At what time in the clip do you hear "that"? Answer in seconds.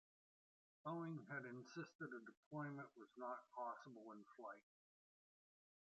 1.99-2.11